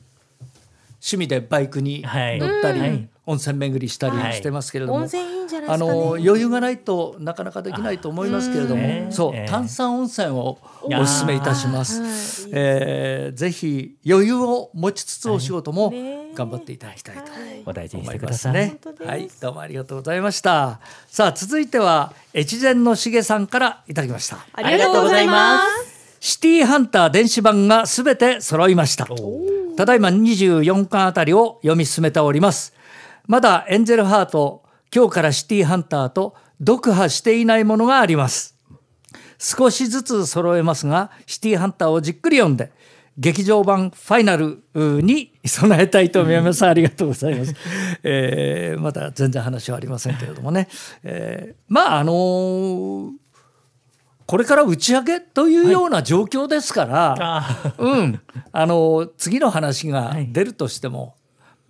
[1.00, 2.38] 趣味でバイクにはい。
[2.38, 12.00] 乗ったり、うん温泉巡りしたりはいしてますけれども、温泉いいんじゃないあの余裕がないとなかなかできないと思いますけれども、うんそう、ええ炭酸温泉をお勧めいたします。
[12.00, 17.22] はいえーぜひ余裕を持ちつつお仕事もね頑張っていただきたいと
[17.66, 18.52] お大事にし思てください。
[18.52, 19.04] いますね本当で。
[19.04, 20.80] すはい、どうもありがとうございました。
[21.08, 24.38] さあ続いては越前のしげさんからいただきました。
[24.54, 29.06] ありがとうございますシティハンター電子版がすべて揃いました。
[29.76, 32.77] ただいま24巻あたりを読み進めております。
[33.28, 36.34] まだエンゼルハート、今日からシティハンターと
[36.66, 38.56] 読破していないものがあります。
[39.38, 42.72] 少しずつ揃えますが、シティハンターをじっくり読んで、
[43.18, 46.64] 劇場版ファイナルに備えたいと思います。
[46.64, 47.54] ありがとうございます。
[48.02, 50.66] えーまだ全然話はありませんけれどもね。
[51.02, 53.10] えーまああのー
[54.24, 58.20] これから打ち上げというような状況ですから、あうん、
[58.52, 61.16] あの次の話がはい出るとしても、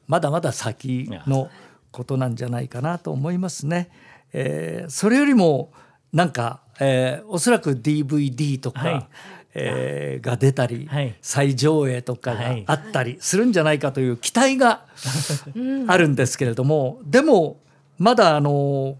[0.08, 1.48] まだまだ先の
[1.92, 3.90] ことなんじゃないかなと思いますね。
[4.32, 5.72] えーそれよりも
[6.12, 9.08] なんか、えーおそらく DVD とか、はい。
[9.54, 11.14] えーが出たり、はい。
[11.20, 12.64] 再上映とかがはい。
[12.66, 14.84] あったりするんじゃないかという期待が
[15.86, 17.60] あるんですけれども、でも
[17.98, 18.96] まだあの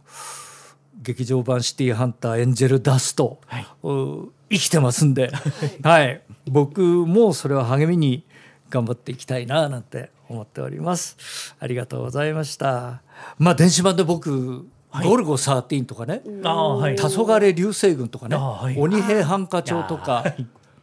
[1.00, 3.40] 劇場版「シティーハンターエンジェルダスト」
[3.82, 5.30] う生きてますんで、
[5.82, 8.24] はい、僕もそれを励みに
[8.70, 11.54] 頑張っていきたいななんて思っております。
[11.58, 13.02] ありがとうございました。
[13.38, 14.66] まあ電子版で僕、
[15.02, 16.22] ゴルゴ13とかね。
[16.24, 20.24] 黄昏流星群とかね、あはい鬼平犯科帳とか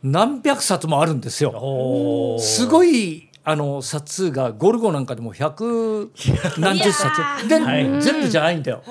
[0.03, 2.37] 何百冊もあるんですよ。
[2.39, 6.11] すごいあの冊数がゴルゴなんかでも百
[6.57, 8.83] 何十冊で、はい全部じゃないんだよ。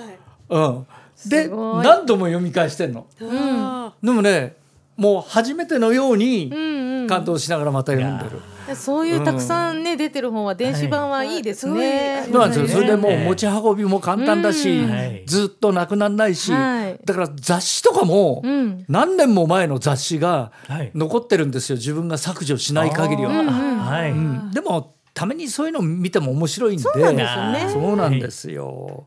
[0.48, 0.86] うん、
[1.26, 3.06] で何度も読み返してんの。
[3.20, 4.56] あでもね
[4.96, 8.40] もう初めてのようにうんうん感動しながらまた読んでる。
[8.74, 12.20] そういうたくさんね、出てる本は電子版はいいですね。
[12.20, 12.24] はい。
[12.24, 12.68] そうなんですよ。
[12.68, 14.84] それでもうええ持ち運びも簡単だし、
[15.26, 16.98] ずっとなくならないし、はい。
[17.04, 18.84] だから雑誌とかもうん。
[18.88, 20.90] 何年も前の雑誌がはい。
[20.94, 21.76] 残ってるんですよ。
[21.76, 23.32] 自分が削除しない限りは。
[23.32, 24.50] はい、うん。
[24.52, 26.82] でもためにそういうの見ても面白いんで。
[26.82, 27.68] そうなんですよね。
[27.70, 29.06] そうなんですよ。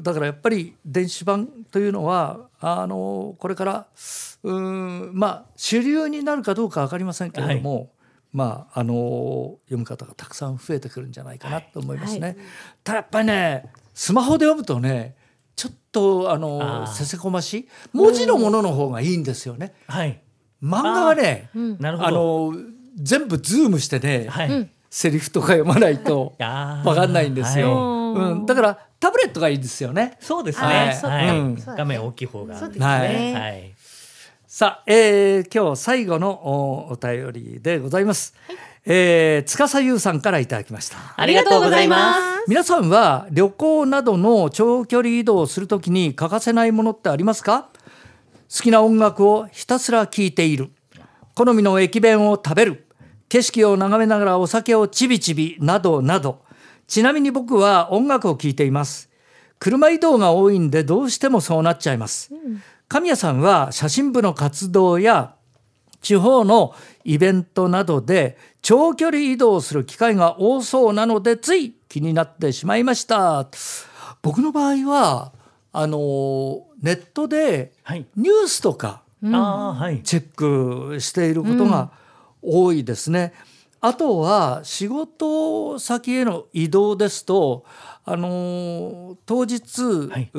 [0.00, 3.86] だからやっぱり電子版というのはあのこれから
[4.42, 7.90] うーんまあ主流になるかどうか分かりませんけれども、
[8.32, 12.36] まああの読む方がたくさん増えてくるんじゃないかなと思いますね。
[12.84, 15.16] ただやっぱりねスマホで読むとね
[15.56, 17.68] ちょっとあのせせこましい。
[17.92, 19.74] 文字のものの方がいいんですよね。
[19.86, 20.20] はい。
[20.62, 22.54] 漫画はねあの
[22.96, 28.12] 全部ズームしてね、はい、セリフとか読まないと 分かんないんですよ。
[28.14, 28.32] はい。
[28.32, 30.16] うん、だからタブレットがいいですよね。
[30.20, 30.88] そうですはい。
[30.88, 31.00] ね。
[31.02, 31.38] はい。
[31.38, 31.54] うん。
[31.56, 32.58] 画面大きい方が。
[32.58, 33.08] そうですはい。
[33.08, 33.34] ね。
[33.34, 33.74] はい。
[34.52, 38.34] さあ、えー今日最後のおお便りでございます。
[38.84, 40.96] えー司優さんからいただきました。
[41.16, 42.20] ありがとうございます。
[42.48, 47.68] 皆さんは旅行などの長距離移動をするときに欠かせないものってありますか？
[48.52, 50.70] 好きな音楽をひたすら聴いている。
[51.36, 52.86] 好みの駅弁を食べる。
[53.28, 56.42] 景色を眺めながらお酒をちびちびなどなど。
[56.88, 59.08] ちなみに僕は音楽を聴いています。
[59.60, 62.32] 車移動が多いんでどうしてもそうなっちゃいます、
[62.90, 65.36] 神谷さんは写真部の活動や
[66.02, 66.74] 地方の
[67.04, 73.48] イベントなどで長距離移動する機会が多そうなのでつい気になってしまいました
[74.22, 75.32] 僕の場合は
[75.72, 78.06] あのネットではい。
[78.16, 79.02] ニュースとか。
[80.02, 81.92] チェックしていることが
[82.42, 83.32] 多いですね。
[83.80, 87.64] あとは仕事先への移動ですと、
[88.04, 90.30] あの当日、はい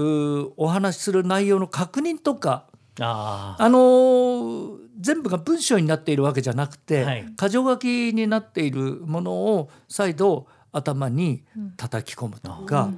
[0.57, 2.65] お話しする内容の確認とか、
[2.99, 11.43] あああの全部が文章になっているわけじゃなくて、はい箇条書きになっているものを再度頭に
[11.77, 12.89] 叩き込むとか。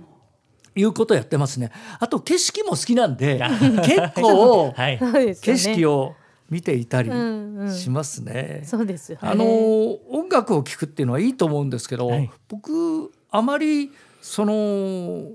[0.76, 1.71] いうことをやってますね。
[1.99, 3.39] あと景色も好きなんで
[3.86, 5.36] 結構 景ね。
[5.36, 6.15] 色を
[6.49, 8.63] 見ていたりうんうんしますね。
[8.65, 9.30] そうですよね。
[9.30, 9.45] あの
[10.10, 13.91] 音楽を聴くっていうのはいいと思うんですけど、はい僕あまり
[14.23, 15.31] その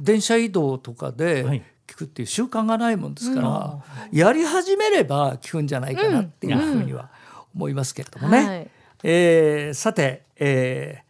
[0.00, 1.62] 電車移動とかではい。
[1.86, 3.78] 聞くっていう習慣がないもんですから、
[4.10, 7.10] やり始めれば聞くんじゃないかなっていうふうには
[7.54, 8.44] 思いますけれどもね。
[8.44, 8.70] はい。
[9.04, 11.06] えーさて、えー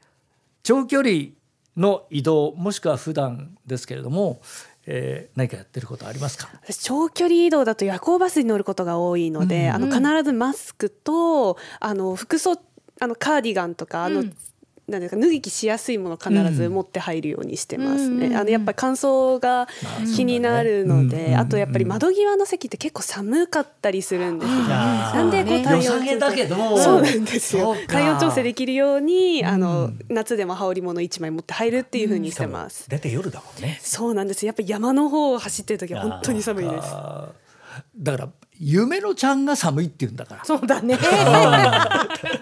[0.63, 1.29] 長距離
[1.79, 4.43] の移動もしくは普段ですけれども、
[4.85, 6.51] えー何かやってることありますか？
[6.63, 9.75] 私長距離移動だと夜行バスに乗ることが多いので、うん。
[9.77, 12.61] あの必ずマスクとあの服装
[13.01, 14.37] あのカーディガンとかあの、うん
[14.89, 18.29] なんですか脱ぎ着しやすいものを必ず持って入るようにしてますね。
[18.29, 19.67] うんあのやっぱり乾燥が
[20.15, 24.59] 気になるので、うんあとやっぱり窓際の席って結構寒かったりするんですよ。
[24.59, 26.79] なんでこう体温だけど。
[26.79, 27.75] そうなんですよ。
[27.89, 32.89] 体温調整できるようにあの、うん夏でも羽織物一枚持って入るっていう風にしてます。
[32.89, 33.79] 大体夜だもんね。
[33.83, 34.47] そうなんです。
[34.47, 36.89] やっぱ山の方を走ってる時は本当に寒いです。
[37.99, 40.97] だから夢のちゃんが寒いって言うんだからそうだね。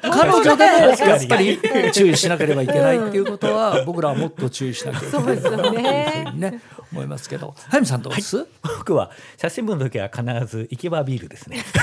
[0.03, 1.59] 彼女でもやっぱり
[1.93, 6.25] 注意しなければいけないっていうことは 僕らはもっと注意しなきゃいけないそうですよね。
[6.35, 6.61] ね
[6.93, 11.65] 思いますけど早見さんどうです、僕は写真部の時は必ず行き場ビールですね。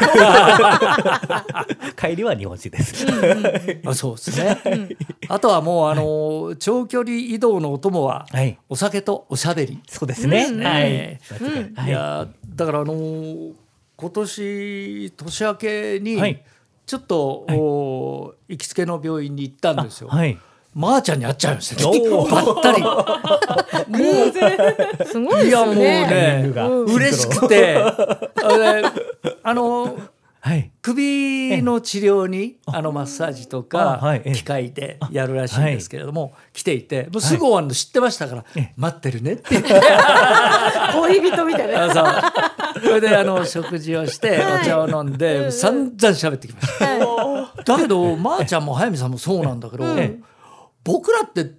[2.00, 3.06] 帰りは日本酒です。
[3.86, 4.58] あそうですね、
[5.28, 8.58] あとはもうあの長距離移動のお供ははい。
[8.70, 10.48] お酒とおしゃべり、そうですね。
[10.50, 11.20] うんはい。
[11.88, 13.52] い、やだからあのー
[14.02, 16.44] 今年年明けにはい。
[16.88, 20.38] ちょっと、お行きつけの病院に行ったんですよ、はい。
[20.74, 22.84] まー、ちゃんに会っちゃいましたばったり。
[25.06, 26.52] すごいですいやもうよね。
[26.88, 27.78] 嬉しくて。
[29.44, 29.94] あのはい。
[30.82, 34.01] 首の治療にあのマッサージとか
[34.34, 39.43] 機械でやるらしいんですけれども来ていてもうすぐ終わるの知ってましたからえ待ってるねって。
[39.51, 39.69] 言って
[40.93, 41.86] 恋人みたいな。
[41.86, 42.84] あそう。
[42.84, 47.63] それであの食事をしてお茶を飲んで散々喋ってきました。
[47.63, 50.17] だけどまーちゃんも速水さんもそうなんだけどえ。
[50.83, 51.52] 僕らって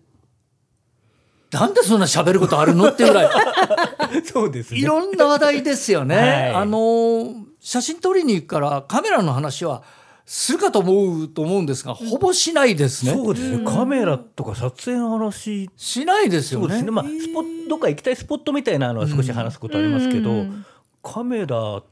[1.53, 3.31] なんでそんな喋ることあるのっていうぐらい
[4.25, 4.81] そうですね。
[4.81, 6.17] いろんな話題ですよね。
[6.17, 9.83] はいあの写真撮りに行くからカメラの話は
[10.27, 13.13] するかと思うと思うんですがほぼしないですね。
[13.13, 13.65] そうですね。
[13.65, 15.71] カメラとか撮影の話。
[15.77, 16.67] しないですよね。
[16.67, 16.91] そうですね。
[16.91, 20.65] まあスポットどっか行きたいスポットみたいなのは少し話すことありますけど、うん
[21.05, 21.83] カメラの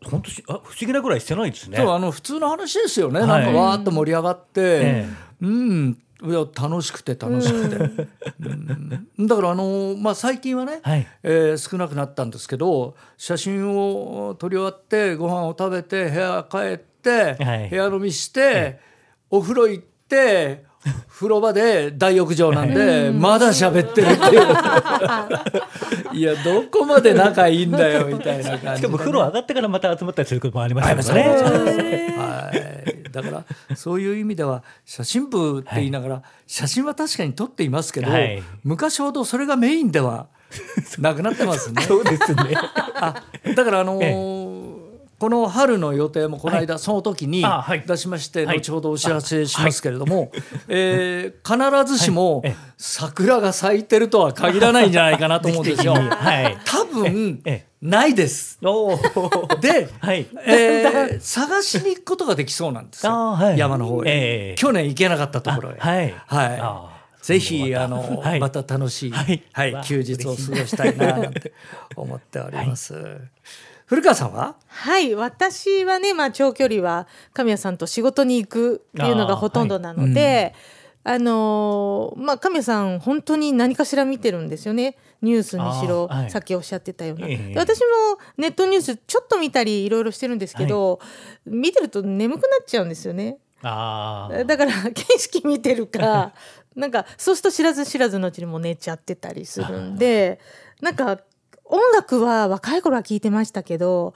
[0.00, 1.76] 本当しあ不思議なぐらいしてないですね。
[1.76, 3.18] そうあの普通の話ですよね。
[3.18, 5.08] はいなんかわーっと盛り上がって、え
[5.42, 8.08] うんいや楽しくて楽しくて、
[8.40, 9.26] うん。
[9.26, 11.06] だからあのまあ最近はね、はい。
[11.22, 17.70] えー少なくなったんですけど写真を撮り終わってご飯を食べて部屋帰って、はい。
[17.70, 18.80] 部屋飲みして、
[19.30, 20.64] お風呂行って
[21.08, 26.16] 風呂場で大浴場なんで、まだ喋ってるっていう。
[26.16, 32.16] いやどこまで仲いいんだよみたいな感じでね、しかも風呂上がってからまた集まったりすることもありますからね。
[32.16, 40.28] はい、だからそういう意味では写真部って言いながら、写真は確かに撮っていますけど、はい昔ほどそれがメインでは
[40.98, 41.82] なくなってますね。
[41.86, 42.54] そうですね。
[43.00, 43.22] あ
[43.56, 44.79] だからあのー
[45.20, 47.44] この春の予定もこの間、その時に
[47.86, 48.56] 出しまして、はい。
[48.56, 50.32] 後ほどお知らせしますけれども、
[50.66, 52.42] えー必ずしも
[52.78, 55.92] 桜が咲いてるとは限らないんじゃないかなと思うんですよ。
[56.08, 56.56] はい。
[56.64, 57.66] 多分ええ。
[57.82, 58.58] ないです。
[59.60, 60.26] で、はい。
[60.46, 65.76] えー 探しに行くことができそうなんですよ、山の方へ、ええ去年行けなかったところへ。
[65.78, 67.00] あはい。
[67.22, 68.40] ぜひあの、はい。
[68.40, 69.18] また楽しい、は
[69.52, 71.52] はいいわあ休日を過ごしたいななんて
[71.94, 72.94] 思っております。
[73.90, 74.54] 古川さんは？
[74.68, 75.16] はい。
[75.16, 80.54] 私はね、まあ、長距離は神谷さんと仕事に行くっていうのがほとんどなので
[81.02, 84.96] あ,、のーまあ神谷さん本当に何かしら見てるんですよね。
[85.22, 86.30] ニュースにしろ、はい。
[86.30, 87.36] さっきおっしゃってたような、ええ。
[87.54, 87.84] で私も
[88.36, 91.00] ネットニュースちょっと見たりいろいろしてるんですけど、
[91.44, 93.38] 見てると眠くなっちゃうんですよね。
[93.62, 94.44] あー。
[94.44, 96.32] だから景色見てるか
[96.76, 100.38] なんかそうすると知らず知らずのうちにもう寝ちゃってたりするんで
[100.80, 101.18] なんか
[101.70, 104.12] 音楽は若い頃は聞いてましたけど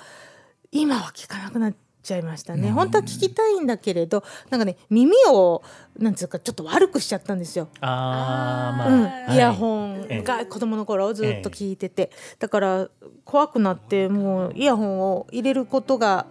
[0.73, 2.71] 今は聞かなくなっちゃいましたね。
[2.71, 5.63] 本当は聞きたいんだけれどなんかね耳を
[5.99, 7.69] なんつうかちょっと悪くしちゃったんですよ。
[7.81, 9.37] あーまあ、うんはい。
[9.37, 12.89] イヤホンええが子供の頃ずっと聞いてて、だから
[13.25, 16.27] 怖くなってもうイヤホンを入れることが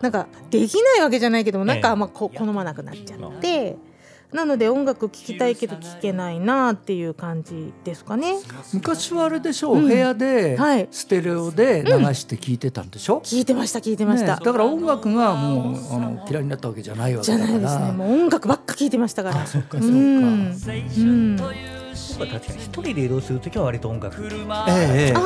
[0.00, 1.82] なんかできないわけじゃないけどもなんええ。
[1.82, 3.76] かまあこ好まなくなっちゃって。
[4.32, 8.36] なので音楽聴きたいけど聴けないなっていう感じですかね。
[8.72, 14.36] 昔はあれでしょう、部屋ではいステレオで流して聞いてたんでしょ、聞いてました聞いてました。
[14.36, 17.92] ねだから音楽がもうあの嫌いになったわけじゃないわじゃけだからないですね。
[17.92, 19.46] もう音楽ばっか聞いてましたから。
[19.46, 19.94] そっかそっかうん。
[19.94, 21.36] うん。
[21.36, 24.44] 確かに一人で移動するときは割と音楽ですね。
[24.68, 25.20] ええええあ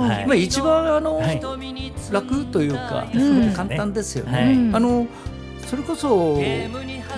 [0.00, 1.40] はいまあ、一番あの、はい
[2.10, 4.32] 楽というか、ん簡単ですよね。
[4.32, 5.06] はいうんあの
[5.66, 6.36] それこそ、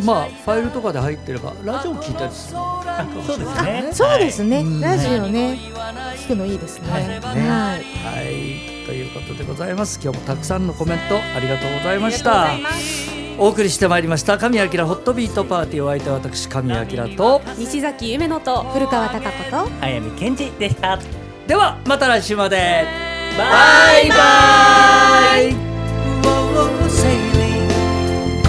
[0.05, 3.89] まあファイルとかで入ってればラジオ聞いたりするあそうですね。
[3.93, 4.59] そうですね。
[4.61, 5.59] うんラジオね。
[6.17, 6.91] 聞くのいいですね。
[6.91, 7.09] はい。
[7.09, 7.33] ねはい。
[7.35, 8.87] はい。
[8.87, 10.01] ということでございます。
[10.03, 12.49] 今日もたくさんのコメントありがとうございました。
[13.39, 14.39] お送りしてまいりました。
[14.39, 16.85] 神明ホットビートパーティーお相手は私神明
[17.17, 17.41] と。
[17.57, 20.99] 西崎夢乃と古川貴子と早見健二でした。
[21.47, 22.85] ではまた来週まで。
[23.39, 24.15] バイバ
[25.39, 25.55] イ。
[25.55, 27.02] バイ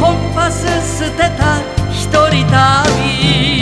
[0.04, 0.66] コンパス
[1.06, 3.53] 捨てた一人旅。